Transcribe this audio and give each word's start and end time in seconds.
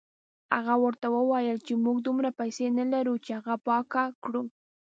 هغه 0.55 0.75
ورته 0.83 1.07
وویل 1.17 1.57
چې 1.67 1.73
موږ 1.83 1.97
دومره 2.07 2.29
پیسې 2.39 2.65
نه 2.79 2.85
لرو 2.93 3.15
چې 3.25 3.31
هغه 3.39 3.55
پاکه 3.67 4.03
کړو. 4.23 4.43